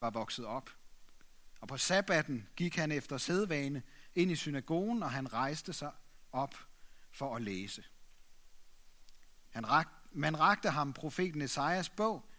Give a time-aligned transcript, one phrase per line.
[0.00, 0.70] var vokset op.
[1.60, 3.82] Og på sabbatten gik han efter sædvane
[4.14, 5.92] ind i synagogen, og han rejste sig
[6.32, 6.54] op
[7.10, 7.84] for at læse.
[9.50, 12.30] Han rak, man rakte ham profeten Esajas bog,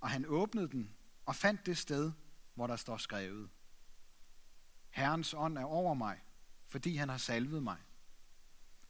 [0.00, 0.94] og han åbnede den
[1.26, 2.12] og fandt det sted,
[2.54, 3.50] hvor der står skrevet.
[4.90, 6.20] Herrens ånd er over mig,
[6.66, 7.78] fordi han har salvet mig.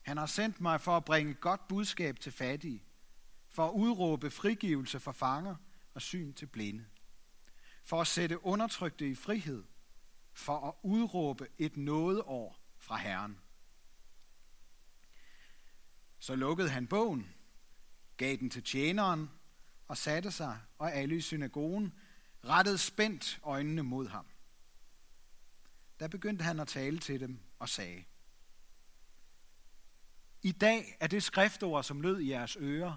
[0.02, 2.84] Han har sendt mig for at bringe godt budskab til fattige,
[3.48, 5.56] for at udråbe frigivelse for fanger
[5.94, 6.86] og syn til blinde,
[7.84, 9.64] for at sætte undertrykte i frihed,
[10.32, 13.40] for at udråbe et nådeår fra Herren.
[16.18, 17.34] Så lukkede han bogen,
[18.16, 19.30] gav den til tjeneren
[19.88, 21.94] og satte sig, og alle i synagogen
[22.44, 24.26] rettede spændt øjnene mod ham.
[26.00, 28.04] Der begyndte han at tale til dem og sagde,
[30.42, 32.94] I dag er det skriftord, som lød i jeres ører,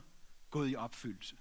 [0.50, 1.38] gået i opfyldelse.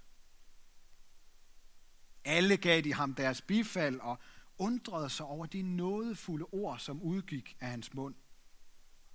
[2.26, 4.18] Alle gav de ham deres bifald og
[4.58, 8.14] undrede sig over de nådefulde ord, som udgik af hans mund.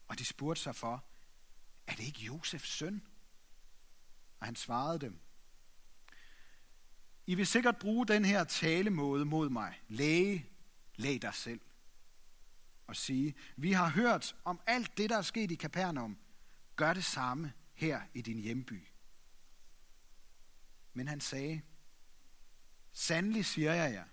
[0.07, 1.03] Og de spurgte sig for,
[1.87, 3.07] er det ikke Josefs søn?
[4.39, 5.19] Og han svarede dem,
[7.25, 9.81] I vil sikkert bruge den her talemåde mod mig.
[9.87, 10.49] Læge,
[10.95, 11.61] læg dig selv.
[12.87, 16.17] Og sige, vi har hørt om alt det, der er sket i Kapernaum.
[16.75, 18.87] Gør det samme her i din hjemby.
[20.93, 21.61] Men han sagde,
[22.93, 24.05] Sandelig siger jeg jer,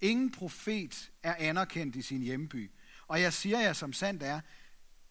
[0.00, 2.70] ingen profet er anerkendt i sin hjemby.
[3.06, 4.40] Og jeg siger jer som sandt er,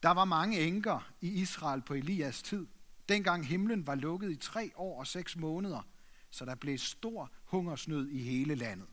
[0.03, 2.67] der var mange enker i Israel på Elias tid,
[3.09, 5.81] dengang himlen var lukket i tre år og seks måneder,
[6.29, 8.87] så der blev stor hungersnød i hele landet.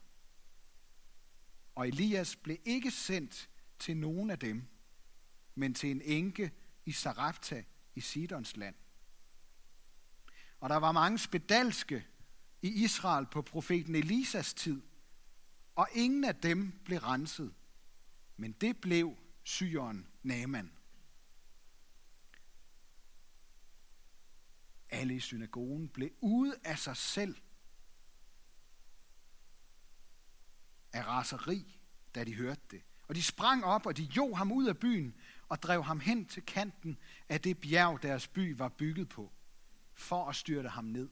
[1.75, 4.67] Og Elias blev ikke sendt til nogen af dem,
[5.55, 6.53] men til en enke
[6.85, 8.75] i Sarepta i Sidons land.
[10.61, 12.07] Og der var mange spedalske
[12.65, 14.83] i Israel på profeten Elisas tid,
[15.75, 17.55] og ingen af dem blev renset,
[18.37, 20.73] men det blev syren Naaman.
[24.91, 27.37] Alle i synagogen blev ude af sig selv
[30.93, 31.81] af raseri,
[32.15, 32.83] da de hørte det.
[33.09, 35.15] Og de sprang op, og de jo ham ud af byen
[35.49, 39.33] og drev ham hen til kanten af det bjerg, deres by var bygget på,
[39.93, 41.09] for at styrte ham ned.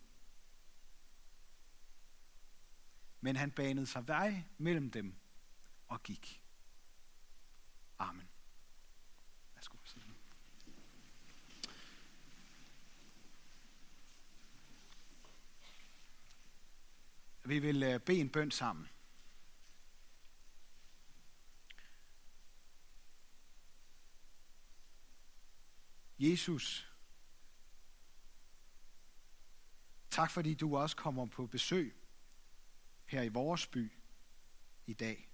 [3.25, 5.15] Men han banede sig vej mellem dem
[5.89, 6.43] og gik.
[7.99, 8.29] Amen.
[9.55, 9.77] Værsgo.
[17.45, 18.89] Vi vil øh, bede en bøn sammen.
[26.19, 26.93] Jesus,
[30.11, 32.02] tak fordi du også kommer på besøg
[33.13, 33.93] her i vores by
[34.87, 35.29] i dag.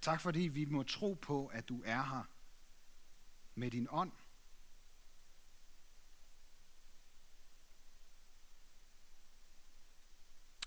[0.00, 2.24] Tak fordi vi må tro på, at du er her
[3.54, 4.12] med din ånd.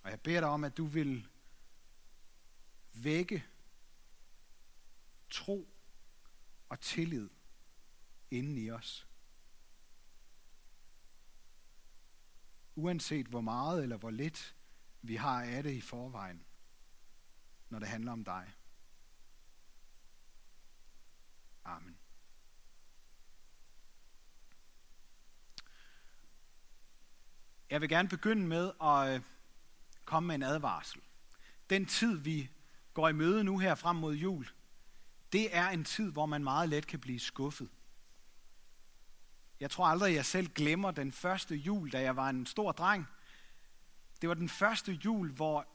[0.03, 1.27] Og jeg beder dig om, at du vil
[2.93, 3.45] vække
[5.29, 5.73] tro
[6.69, 7.29] og tillid
[8.31, 9.08] inden i os.
[12.79, 14.55] Uanset hvor meget eller hvor lidt
[15.01, 16.43] vi har af det i forvejen,
[17.69, 18.53] når det handler om dig.
[21.65, 21.97] Amen.
[27.69, 29.21] Jeg vil gerne begynde med at øh,
[30.05, 31.01] komme med en advarsel.
[31.69, 32.49] Den tid, vi
[32.93, 34.49] går i møde nu her frem mod jul,
[35.33, 37.69] det er en tid, hvor man meget let kan blive skuffet.
[39.59, 43.07] Jeg tror aldrig, jeg selv glemmer den første jul, da jeg var en stor dreng.
[44.21, 45.67] Det var den første jul, hvor,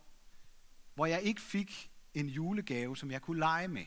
[0.94, 3.84] hvor jeg ikke fik en julegave, som jeg kunne lege med.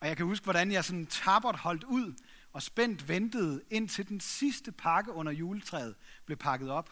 [0.00, 2.14] Og jeg kan huske, hvordan jeg sådan tabert holdt ud
[2.52, 5.94] og spændt ventede, indtil den sidste pakke under juletræet
[6.24, 6.90] blev pakket op.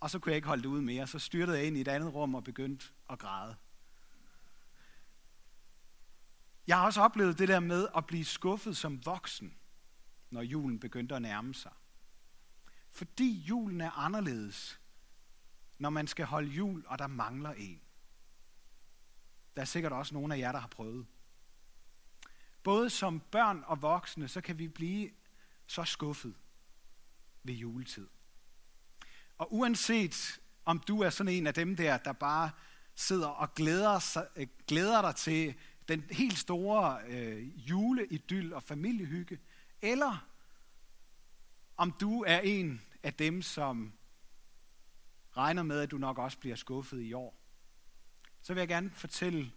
[0.00, 1.06] Og så kunne jeg ikke holde det ud mere.
[1.06, 3.56] Så styrtede jeg ind i et andet rum og begyndte at græde.
[6.66, 9.54] Jeg har også oplevet det der med at blive skuffet som voksen,
[10.30, 11.72] når julen begyndte at nærme sig.
[12.90, 14.80] Fordi julen er anderledes,
[15.78, 17.80] når man skal holde jul, og der mangler en.
[19.56, 21.06] Der er sikkert også nogle af jer, der har prøvet.
[22.62, 25.10] Både som børn og voksne, så kan vi blive
[25.66, 26.34] så skuffet
[27.42, 28.08] ved juletid.
[29.38, 32.50] Og uanset om du er sådan en af dem der, der bare
[32.94, 34.28] sidder og glæder, sig,
[34.66, 35.54] glæder dig til
[35.88, 39.38] den helt store øh, juleidyl og familiehygge,
[39.82, 40.28] eller
[41.76, 43.92] om du er en af dem, som
[45.36, 47.40] regner med, at du nok også bliver skuffet i år,
[48.40, 49.52] så vil jeg gerne fortælle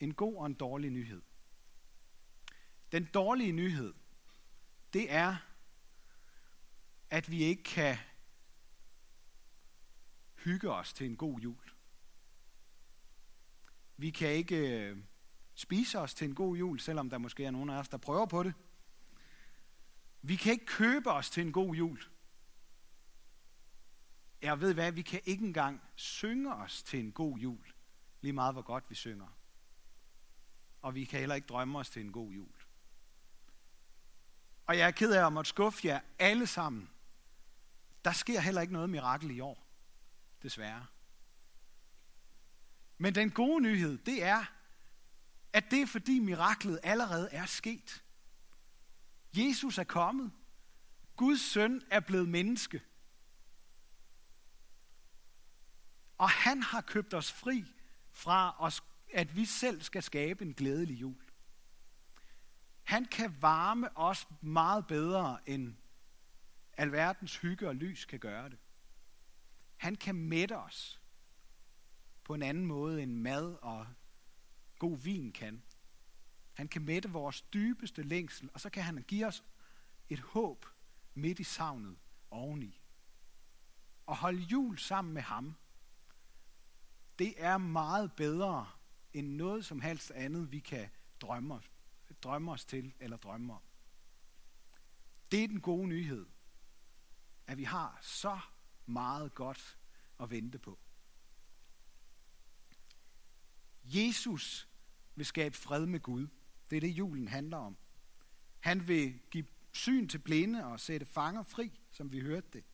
[0.00, 1.22] en god og en dårlig nyhed.
[2.92, 3.94] Den dårlige nyhed,
[4.92, 5.36] det er,
[7.10, 7.96] at vi ikke kan
[10.34, 11.69] hygge os til en god jul.
[14.00, 14.96] Vi kan ikke øh,
[15.54, 18.26] spise os til en god jul, selvom der måske er nogen af os, der prøver
[18.26, 18.54] på det.
[20.22, 22.02] Vi kan ikke købe os til en god jul.
[24.42, 27.72] Jeg ved hvad, vi kan ikke engang synge os til en god jul,
[28.20, 29.38] lige meget hvor godt vi synger.
[30.82, 32.54] Og vi kan heller ikke drømme os til en god jul.
[34.66, 36.90] Og jeg er ked af at måtte skuffe jer alle sammen.
[38.04, 39.66] Der sker heller ikke noget mirakel i år,
[40.42, 40.86] desværre.
[43.02, 44.44] Men den gode nyhed, det er,
[45.52, 48.04] at det er fordi miraklet allerede er sket.
[49.36, 50.32] Jesus er kommet.
[51.16, 52.82] Guds søn er blevet menneske.
[56.18, 57.64] Og han har købt os fri
[58.12, 58.82] fra os,
[59.14, 61.24] at vi selv skal skabe en glædelig jul.
[62.82, 65.76] Han kan varme os meget bedre, end
[66.72, 68.58] alverdens hygge og lys kan gøre det.
[69.76, 70.99] Han kan mætte os
[72.30, 73.86] på en anden måde, end mad og
[74.78, 75.62] god vin kan.
[76.52, 79.44] Han kan mætte vores dybeste længsel, og så kan han give os
[80.08, 80.66] et håb
[81.14, 81.98] midt i savnet
[82.30, 82.80] oveni.
[84.06, 85.56] Og holde jul sammen med ham,
[87.18, 88.70] det er meget bedre
[89.12, 90.90] end noget som helst andet, vi kan
[91.20, 91.70] drømme os,
[92.22, 93.62] drømme os til eller drømme om.
[95.30, 96.26] Det er den gode nyhed,
[97.46, 98.38] at vi har så
[98.86, 99.78] meget godt
[100.20, 100.78] at vente på.
[103.94, 104.68] Jesus
[105.14, 106.26] vil skabe fred med Gud.
[106.70, 107.76] Det er det, julen handler om.
[108.60, 112.64] Han vil give syn til blinde og sætte fanger fri, som vi hørte det.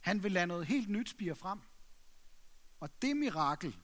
[0.00, 1.60] Han vil lade noget helt nyt spire frem.
[2.80, 3.76] Og det mirakel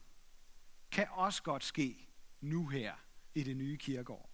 [0.91, 2.07] kan også godt ske
[2.41, 2.95] nu her
[3.35, 4.29] i det nye kirkeår.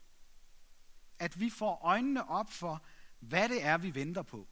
[1.20, 2.86] At vi får øjnene op for,
[3.20, 4.48] hvad det er, vi venter på.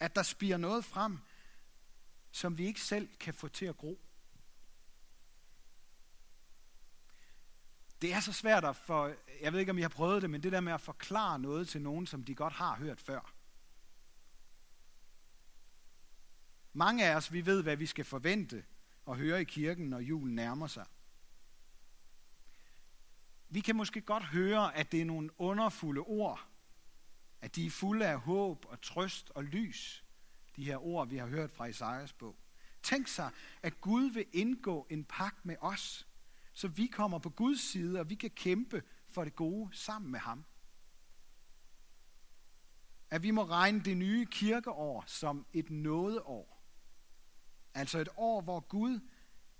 [0.00, 1.18] At der spiger noget frem,
[2.30, 4.00] som vi ikke selv kan få til at gro.
[8.02, 10.42] Det er så svært at for, jeg ved ikke om I har prøvet det, men
[10.42, 13.32] det der med at forklare noget til nogen, som de godt har hørt før.
[16.72, 18.64] Mange af os, vi ved, hvad vi skal forvente
[19.06, 20.86] og høre i kirken, når julen nærmer sig.
[23.48, 26.48] Vi kan måske godt høre, at det er nogle underfulde ord,
[27.40, 30.04] at de er fulde af håb og trøst og lys,
[30.56, 32.36] de her ord, vi har hørt fra Isaias bog.
[32.82, 33.30] Tænk sig,
[33.62, 36.06] at Gud vil indgå en pagt med os,
[36.60, 40.20] så vi kommer på Guds side, og vi kan kæmpe for det gode sammen med
[40.20, 40.44] ham.
[43.10, 46.62] At vi må regne det nye kirkeår som et nådeår.
[47.74, 49.00] Altså et år, hvor Gud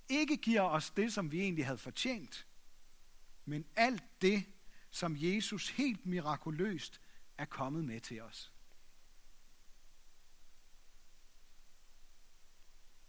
[0.09, 2.47] ikke giver os det, som vi egentlig havde fortjent,
[3.45, 4.45] men alt det,
[4.91, 7.01] som Jesus helt mirakuløst
[7.39, 8.53] er kommet med til os.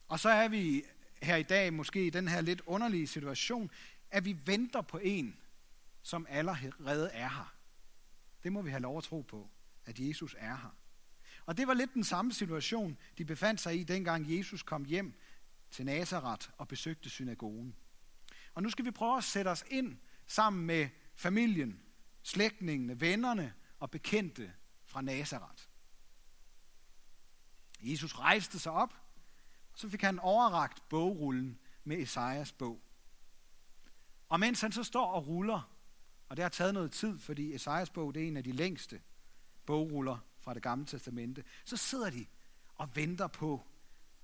[0.08, 0.84] Og så er vi
[1.22, 3.72] her i dag måske i den her lidt underlige situation,
[4.12, 5.38] at vi venter på en,
[6.02, 7.56] som allerede er her.
[8.44, 9.50] Det må vi have lov at tro på,
[9.86, 10.76] at Jesus er her.
[11.46, 15.14] Og det var lidt den samme situation, de befandt sig i, dengang Jesus kom hjem
[15.72, 17.76] til Nazareth og besøgte synagogen.
[18.54, 21.82] Og nu skal vi prøve at sætte os ind sammen med familien,
[22.24, 24.54] slægtningene, vennerne og bekendte
[24.86, 25.64] fra Nazareth.
[27.82, 29.01] Jesus rejste sig op,
[29.82, 32.82] så fik han overragt bogrullen med Esajas bog.
[34.30, 35.72] Og mens han så står og ruller,
[36.30, 39.02] og det har taget noget tid, fordi Esajas bog det er en af de længste
[39.66, 42.26] bogruller fra det gamle testamente, så sidder de
[42.76, 43.62] og venter på,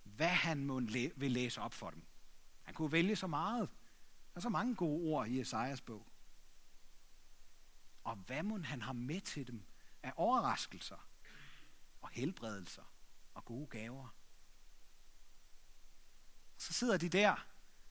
[0.03, 2.05] hvad han må læ- vil læse op for dem.
[2.63, 3.69] Han kunne vælge så meget.
[4.33, 6.07] Der er så mange gode ord i Esajas bog.
[8.03, 9.63] Og hvad må han har med til dem
[10.03, 11.07] af overraskelser
[12.01, 12.83] og helbredelser
[13.33, 14.13] og gode gaver?
[16.77, 17.45] Sidder de der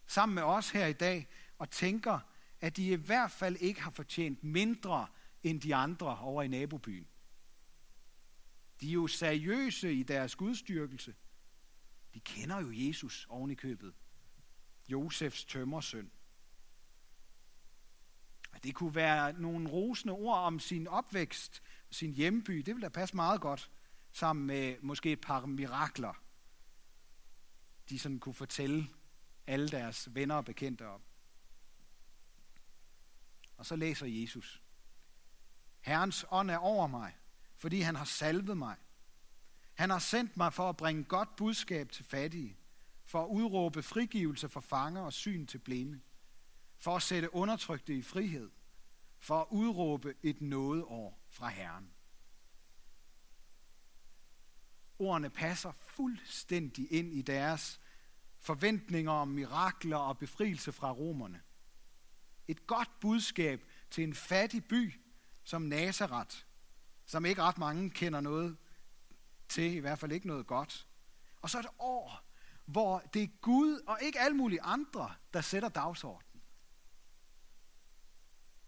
[0.07, 1.29] sammen med os her i dag
[1.59, 2.21] og tænker,
[2.61, 5.07] at de i hvert fald ikke har fortjent mindre
[5.43, 7.07] end de andre over i nabobyen.
[8.81, 11.15] De er jo seriøse i deres gudstyrkelse.
[12.15, 13.95] De kender jo Jesus oven i købet.
[14.89, 16.11] Josefs tømmersøn.
[18.53, 22.57] Og det kunne være nogle rosende ord om sin opvækst, sin hjemby.
[22.57, 23.71] Det ville da passe meget godt
[24.13, 26.26] sammen med måske et par mirakler,
[27.89, 28.89] de sådan kunne fortælle
[29.47, 31.01] alle deres venner og bekendte om.
[33.57, 34.63] Og så læser Jesus.
[35.81, 37.17] Herrens ånd er over mig,
[37.57, 38.77] fordi han har salvet mig.
[39.75, 42.57] Han har sendt mig for at bringe godt budskab til fattige.
[43.09, 46.01] for at udråbe frigivelse for fanger og syn til blinde,
[46.79, 48.51] for at sætte undertrykte i frihed,
[49.19, 51.91] for at udråbe et nådeår fra Herren.
[54.99, 57.81] Ordene passer fuldstændig ind i deres
[58.39, 61.43] forventninger om mirakler og befrielse fra romerne.
[62.49, 64.95] Et godt budskab til en fattig by
[65.45, 66.37] som Nazareth,
[67.07, 68.57] som ikke ret mange kender noget
[69.49, 70.89] til, i hvert fald ikke noget godt.
[71.43, 72.21] Og så et år,
[72.65, 76.43] hvor det er Gud og ikke alle mulige andre, der sætter dagsordenen.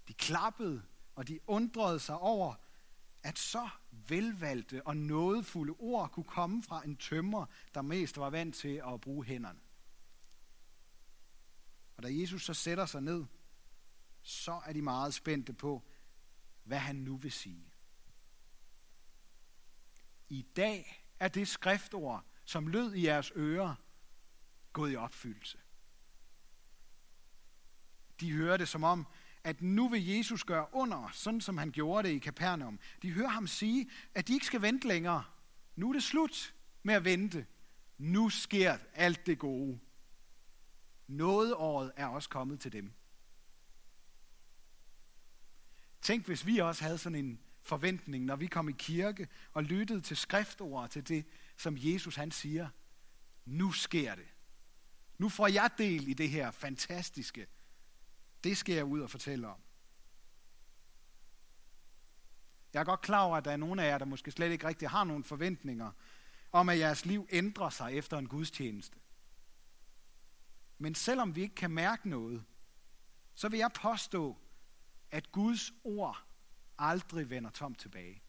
[0.08, 0.82] De klappede,
[1.14, 2.54] og de undrede sig over,
[3.28, 8.54] at så velvalgte og nådefulde ord kunne komme fra en tømmer, der mest var vant
[8.54, 9.60] til at bruge hænderne.
[11.96, 13.24] Og da Jesus så sætter sig ned,
[14.22, 15.82] så er de meget spændte på,
[16.64, 17.72] hvad han nu vil sige.
[20.28, 23.74] I dag er det skriftord, som lød i jeres ører,
[24.72, 25.58] gået i opfyldelse.
[28.20, 29.06] De hører det som om,
[29.48, 32.78] at nu vil Jesus gøre under, sådan som han gjorde det i Kapernaum.
[33.02, 35.24] De hører ham sige, at de ikke skal vente længere.
[35.76, 37.46] Nu er det slut med at vente.
[37.98, 39.78] Nu sker alt det gode.
[41.06, 42.92] Nådeåret er også kommet til dem.
[46.02, 50.00] Tænk, hvis vi også havde sådan en forventning, når vi kom i kirke og lyttede
[50.00, 51.26] til skriftord, til det,
[51.56, 52.68] som Jesus han siger.
[53.44, 54.28] Nu sker det.
[55.18, 57.46] Nu får jeg del i det her fantastiske.
[58.44, 59.60] Det skal jeg ud og fortælle om.
[62.72, 64.66] Jeg er godt klar over, at der er nogle af jer, der måske slet ikke
[64.66, 65.92] rigtig har nogen forventninger
[66.52, 68.98] om, at jeres liv ændrer sig efter en gudstjeneste.
[70.78, 72.44] Men selvom vi ikke kan mærke noget,
[73.34, 74.36] så vil jeg påstå,
[75.10, 76.24] at Guds ord
[76.78, 78.22] aldrig vender tomt tilbage.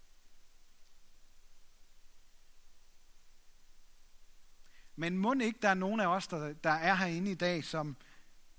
[4.96, 7.98] Men må ikke, der er nogen af os, der, der er herinde i dag, som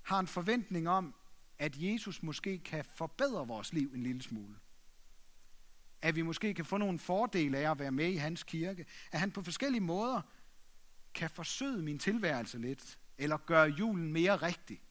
[0.01, 1.15] har en forventning om,
[1.61, 4.59] at Jesus måske kan forbedre vores liv en lille smule.
[6.01, 8.85] At vi måske kan få nogle fordele af at være med i hans kirke.
[9.11, 10.21] At han på forskellige måder
[11.13, 14.83] kan forsøge min tilværelse lidt, eller gøre julen mere rigtig.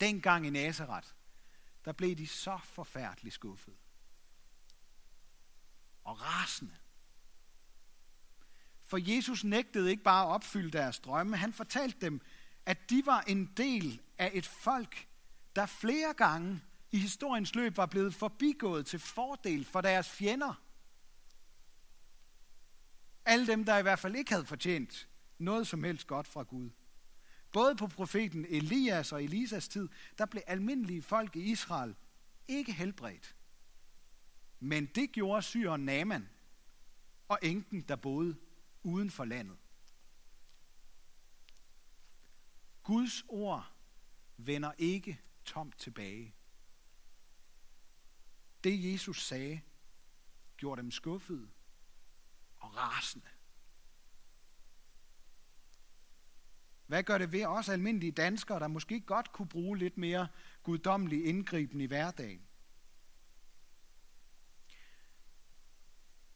[0.00, 1.08] Dengang i Nazareth,
[1.84, 3.74] der blev de så forfærdeligt skuffet.
[6.04, 6.76] Og rasende.
[8.84, 12.20] For Jesus nægtede ikke bare at opfylde deres drømme, han fortalte dem,
[12.66, 15.08] at de var en del af et folk,
[15.56, 20.62] der flere gange i historiens løb var blevet forbigået til fordel for deres fjender.
[23.24, 26.70] Alle dem, der i hvert fald ikke havde fortjent noget som helst godt fra Gud.
[27.52, 29.88] Både på profeten Elias og Elisas tid,
[30.18, 31.94] der blev almindelige folk i Israel
[32.48, 33.36] ikke helbredt.
[34.60, 36.28] Men det gjorde syren Naman
[37.28, 38.36] og enken, der boede
[38.82, 39.56] uden for landet.
[42.82, 43.72] Guds ord
[44.36, 46.34] vender ikke tomt tilbage.
[48.64, 49.60] Det Jesus sagde,
[50.56, 51.48] gjorde dem skuffede
[52.58, 53.28] og rasende.
[56.86, 60.28] Hvad gør det ved os almindelige danskere, der måske godt kunne bruge lidt mere
[60.62, 62.46] guddommelig indgriben i hverdagen?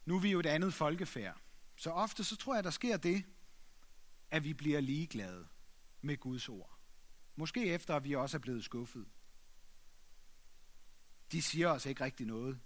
[0.05, 1.41] Nu er vi jo et andet folkefærd,
[1.76, 3.25] så ofte så tror jeg, der sker det,
[4.31, 5.49] at vi bliver ligeglade
[6.07, 6.79] med Guds ord.
[7.37, 9.07] Måske efter, at vi også er blevet skuffet.
[11.33, 12.61] De siger os ikke rigtig noget.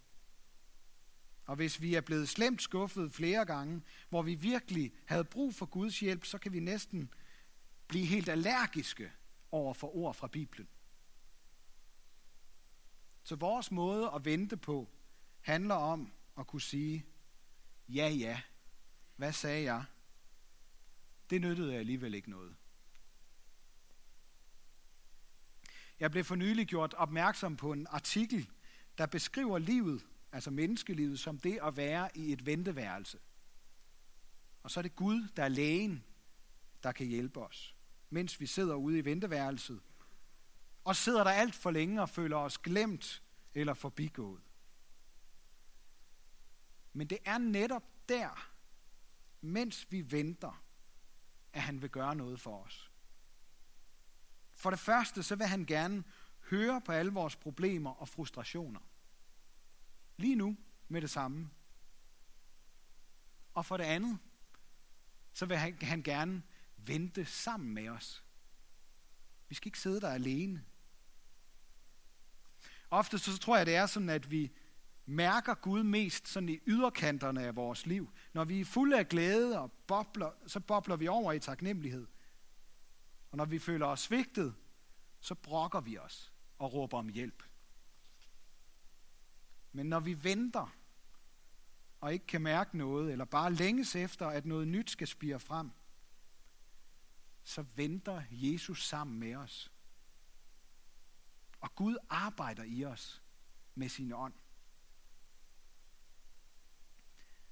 [1.44, 5.66] Og hvis vi er blevet slemt skuffet flere gange, hvor vi virkelig havde brug for
[5.66, 7.12] Guds hjælp, så kan vi næsten
[7.88, 9.12] blive helt allergiske
[9.50, 10.68] over for ord fra Bibelen.
[13.23, 14.88] Så vores måde at vente på
[15.40, 17.06] handler om at kunne sige,
[17.88, 18.40] ja ja,
[19.16, 19.85] hvad sagde jeg?
[21.30, 22.56] Det nyttede alligevel ikke noget.
[26.00, 28.50] Jeg blev for nylig gjort opmærksom på en artikel,
[28.99, 33.19] der beskriver livet, altså menneskelivet, som det at være i et venteværelse.
[34.62, 36.04] Og så er det Gud, der er lægen,
[36.83, 37.75] der kan hjælpe os
[38.11, 39.80] mens vi sidder ude i venteværelset,
[40.85, 43.23] og sidder der alt for længe og føler os glemt
[43.54, 44.40] eller forbigået.
[46.92, 48.50] Men det er netop der,
[49.40, 50.64] mens vi venter,
[51.52, 52.89] at han vil gøre noget for os.
[54.60, 56.04] For det første, så vil han gerne
[56.50, 58.80] høre på alle vores problemer og frustrationer.
[60.16, 60.56] Lige nu
[60.88, 61.50] med det samme.
[63.54, 64.18] Og for det andet,
[65.32, 66.42] så vil han, han gerne
[66.76, 68.24] vente sammen med os.
[69.48, 70.64] Vi skal ikke sidde der alene.
[72.90, 74.50] Ofte så tror jeg, det er sådan, at vi
[75.06, 78.12] mærker Gud mest sådan i yderkanterne af vores liv.
[78.32, 82.06] Når vi er fulde af glæde og bobler, så bobler vi over i taknemmelighed.
[83.30, 84.54] Og når vi føler os svigtet,
[85.20, 87.42] så brokker vi os og råber om hjælp.
[89.72, 90.76] Men når vi venter
[92.00, 95.70] og ikke kan mærke noget, eller bare længes efter, at noget nyt skal spire frem,
[97.44, 99.72] så venter Jesus sammen med os.
[101.60, 103.22] Og Gud arbejder i os
[103.75, 104.34] med sin ånd.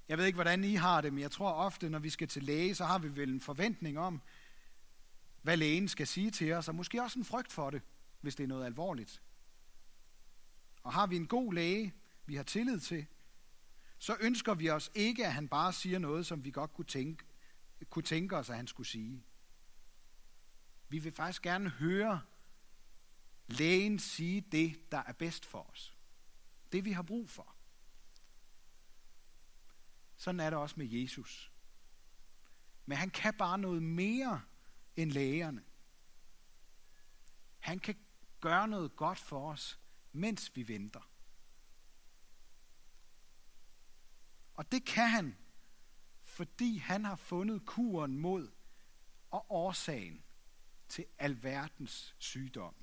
[0.07, 2.43] Jeg ved ikke, hvordan I har det, men jeg tror ofte, når vi skal til
[2.43, 4.21] læge, så har vi vel en forventning om,
[5.41, 7.81] hvad lægen skal sige til os, og måske også en frygt for det,
[8.21, 9.21] hvis det er noget alvorligt.
[10.83, 11.93] Og har vi en god læge,
[12.25, 13.05] vi har tillid til,
[13.97, 17.25] så ønsker vi os ikke, at han bare siger noget, som vi godt kunne tænke,
[17.89, 19.23] kunne tænke os, at han skulle sige.
[20.89, 22.21] Vi vil faktisk gerne høre
[23.47, 25.97] lægen sige det, der er bedst for os.
[26.71, 27.55] Det vi har brug for.
[30.17, 31.51] Sådan er det også med Jesus.
[32.85, 34.41] Men han kan bare noget mere
[34.95, 35.63] end lægerne.
[37.59, 37.95] Han kan
[38.41, 39.79] gøre noget godt for os,
[40.11, 41.09] mens vi venter.
[44.53, 45.37] Og det kan han,
[46.23, 48.51] fordi han har fundet kuren mod
[49.31, 50.23] og årsagen
[50.89, 52.75] til alverdens sygdom.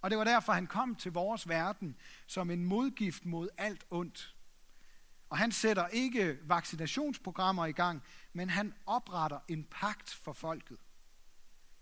[0.00, 4.36] Og det var derfor, han kom til vores verden som en modgift mod alt ondt.
[5.28, 10.78] Og han sætter ikke vaccinationsprogrammer i gang, men han opretter en pagt for folket.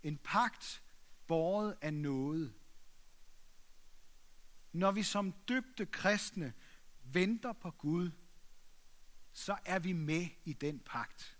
[0.03, 0.83] En pagt
[1.27, 2.53] båret af noget.
[4.71, 6.53] Når vi som døbte kristne
[7.03, 8.11] venter på Gud,
[9.33, 11.37] så er vi med i den pagt.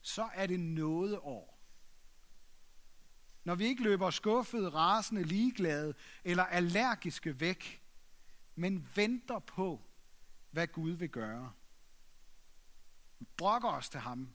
[0.00, 1.56] Så er det noget år.
[3.44, 7.82] Når vi ikke løber skuffede, rasende, ligeglade eller allergiske væk,
[8.54, 9.85] men venter på,
[10.56, 11.52] hvad Gud vil gøre.
[13.36, 14.30] Brokker os til ham,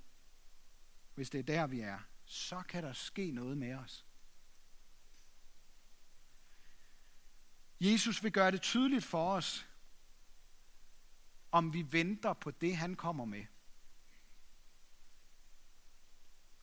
[1.15, 4.05] hvis det er der, vi er, så kan der ske noget med os.
[7.79, 9.67] Jesus vil gøre det tydeligt for os,
[11.51, 13.45] om vi venter på det, han kommer med.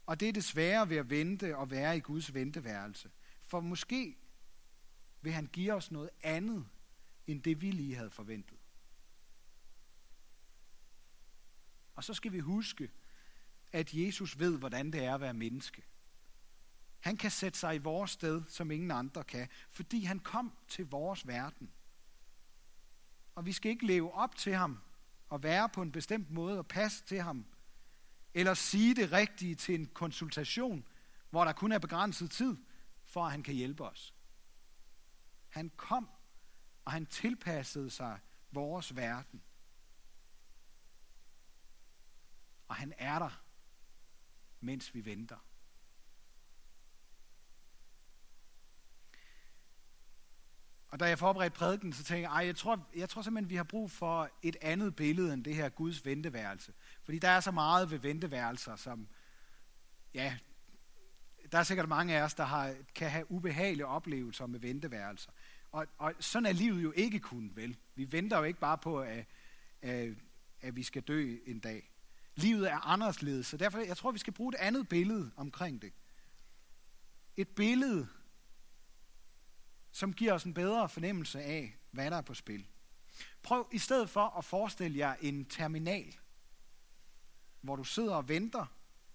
[0.07, 3.11] Og det er det svære ved at vente og være i Guds venteværelse.
[3.43, 4.19] For måske
[5.21, 6.69] vil han give os noget andet,
[7.27, 8.58] end det vi lige havde forventet.
[11.99, 12.91] Og så skal vi huske,
[13.73, 15.83] at Jesus ved, hvordan det er at være menneske.
[17.01, 20.87] Han kan sætte sig i vores sted, som ingen andre kan, fordi han kom til
[20.87, 21.71] vores verden.
[23.35, 24.79] Og vi skal ikke leve op til ham
[25.29, 27.47] og være på en bestemt måde og passe til ham,
[28.35, 30.85] eller sige det rigtige til en konsultation,
[31.31, 32.57] hvor der kun er begrænset tid,
[33.05, 34.15] for at han kan hjælpe os.
[35.49, 36.09] Han kom,
[36.85, 39.43] og han tilpassede sig vores verden.
[42.69, 43.43] Og han er der,
[44.61, 45.37] mens vi venter.
[50.89, 53.65] Og da jeg forberedte prædiken, så tænkte jeg, jeg tror, jeg tror simpelthen, vi har
[53.65, 56.73] brug for et andet billede end det her Guds venteværelse.
[57.03, 59.09] Fordi der er så meget ved venteværelser, som,
[60.15, 60.39] ja,
[61.53, 65.31] der er sikkert mange af os, der har, kan have ubehagelige oplevelser med venteværelser.
[65.73, 67.77] Og, og sådan er livet jo ikke kun, vel?
[67.95, 69.25] Vi venter jo ikke bare på, at,
[69.83, 70.15] at,
[70.61, 71.91] at vi skal dø en dag.
[72.39, 75.93] Livet er anderledes, så derfor jeg tror, vi skal bruge et andet billede omkring det.
[77.37, 78.09] Et billede,
[79.93, 82.67] som giver os en bedre fornemmelse af, hvad der er på spil.
[83.43, 86.17] Prøv i stedet for at forestille jer en terminal,
[87.61, 88.67] hvor du sidder og venter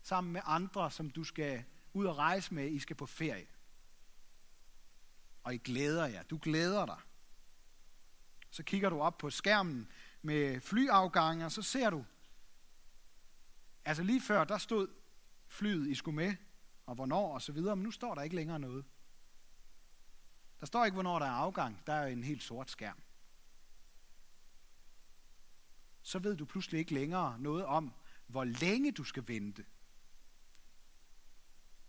[0.01, 3.47] sammen med andre, som du skal ud og rejse med, I skal på ferie.
[5.43, 6.23] Og I glæder jer.
[6.23, 6.99] Du glæder dig.
[8.49, 12.05] Så kigger du op på skærmen med flyafgange, og så ser du,
[13.86, 14.88] altså lige før, der stod
[15.48, 16.36] flyet, I skulle med,
[16.86, 18.86] og hvornår og så videre, men nu står der ikke længere noget.
[20.60, 21.88] Der står ikke, hvornår der er afgang.
[21.88, 23.02] Der er en helt sort skærm.
[26.02, 27.93] Så ved du pludselig ikke længere noget om,
[28.28, 29.65] hvor længe du skal vente.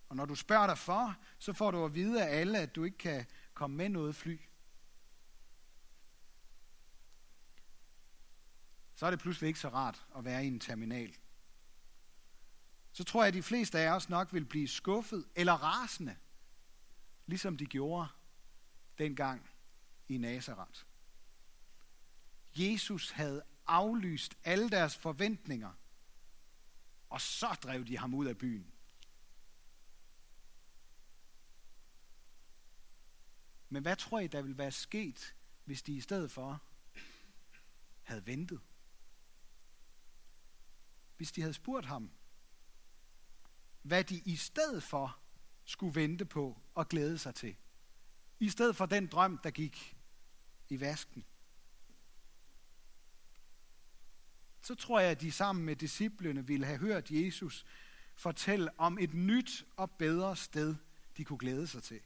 [0.09, 2.83] Og når du spørger dig for, så får du at vide af alle, at du
[2.83, 4.39] ikke kan komme med noget fly.
[8.95, 11.15] Så er det pludselig ikke så rart at være i en terminal.
[12.95, 16.17] Så tror jeg, at de fleste af os nok vil blive skuffet eller rasende,
[17.25, 18.07] ligesom de gjorde
[18.97, 19.49] dengang
[20.07, 20.81] i Nazareth.
[22.55, 25.73] Jesus havde aflyst alle deres forventninger,
[27.09, 28.73] og så drev de ham ud af byen.
[33.69, 36.61] Men hvad tror I, der ville være sket, hvis de i stedet for
[38.03, 38.61] havde ventet.
[41.17, 42.11] Hvis de havde spurgt ham,
[43.85, 45.17] hvad de i stedet for
[45.65, 47.55] skulle vente på og glæde sig til.
[48.39, 49.97] I stedet for den drøm, der gik
[50.69, 51.25] i vasken.
[54.61, 57.65] Så tror jeg, at de sammen med disciplene ville have hørt Jesus
[58.15, 60.75] fortælle om et nyt og bedre sted,
[61.17, 62.01] de kunne glæde sig til.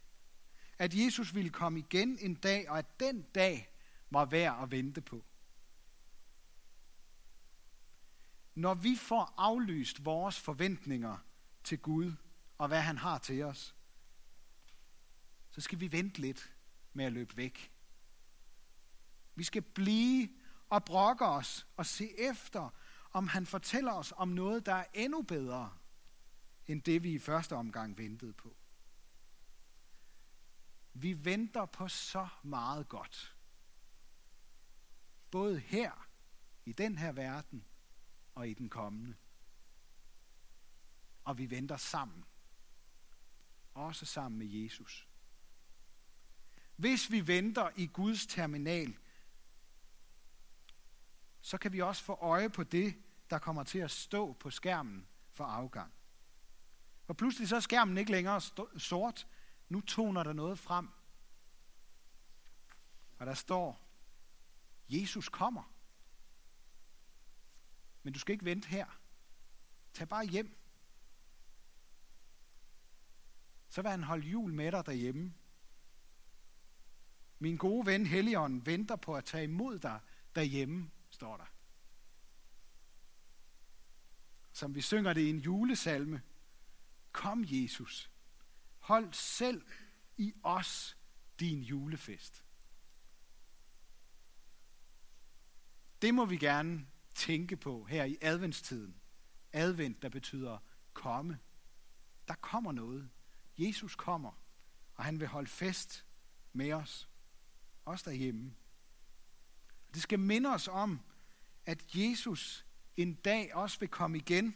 [0.77, 3.69] At Jesus ville komme igen en dag, og at den dag
[4.09, 5.25] var værd at vente på.
[8.55, 11.17] Når vi får aflyst vores forventninger
[11.69, 12.13] til Gud
[12.58, 13.75] og hvad han har til os,
[15.49, 16.53] så skal vi vente lidt
[16.93, 17.71] med at løbe væk.
[19.36, 20.29] Vi skal blive
[20.69, 22.69] og brokke os og se efter,
[23.12, 25.77] om han fortæller os om noget, der er endnu bedre,
[26.67, 28.55] end det vi i første omgang ventede på.
[30.93, 33.36] Vi venter på så meget godt.
[35.32, 36.08] Både her,
[36.65, 37.65] i den her verden,
[38.36, 39.15] og i den kommende.
[41.29, 42.25] Og vi venter sammen.
[43.73, 45.07] Også sammen med Jesus.
[46.75, 48.97] Hvis vi venter i Guds terminal,
[51.41, 52.95] så kan vi også få øje på det,
[53.29, 55.93] der kommer til at stå på skærmen for afgang.
[57.07, 58.41] Og pludselig så er skærmen ikke længere
[58.77, 59.27] sort.
[59.69, 60.89] Nu toner der noget frem.
[63.17, 63.89] Og der står,
[64.89, 65.73] Jesus kommer.
[68.03, 68.99] Men du skal ikke vente her.
[69.93, 70.59] Tag bare hjem.
[73.69, 75.34] Så vil han holde jul med dig derhjemme.
[77.39, 79.99] Min gode ven Helion venter på at tage imod dig
[80.36, 81.45] derhjemme, står der.
[84.51, 86.21] Som vi synger det i en julesalme.
[87.12, 88.12] Kom, Jesus.
[88.79, 89.65] Hold selv
[90.17, 90.97] i os
[91.39, 92.43] din julefest.
[96.01, 99.01] Det må vi gerne tænke på her i adventstiden.
[99.53, 100.58] Advent, der betyder
[100.93, 101.39] komme.
[102.27, 103.10] Der kommer noget.
[103.60, 104.32] Jesus kommer,
[104.95, 106.06] og han vil holde fest
[106.54, 107.10] med os.
[107.86, 108.56] Også derhjemme.
[109.93, 111.00] Det skal minde os om,
[111.65, 112.65] at Jesus
[112.98, 114.56] en dag også vil komme igen,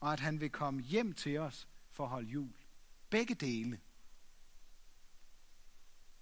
[0.00, 2.54] og at han vil komme hjem til os for at holde jul.
[3.10, 3.80] Begge dele.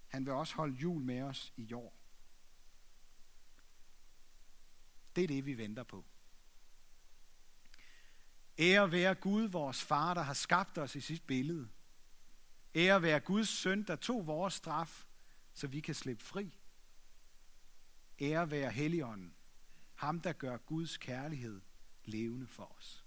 [0.07, 1.99] Han vil også holde jul med os i år.
[5.15, 6.05] Det er det, vi venter på.
[8.59, 11.69] Ære være Gud, vores far, der har skabt os i sit billede.
[12.75, 15.05] Ære være Guds søn, der tog vores straf,
[15.53, 16.59] så vi kan slippe fri.
[18.21, 19.35] Ære være Helligånden,
[19.95, 21.61] ham der gør Guds kærlighed
[22.05, 23.02] levende for os.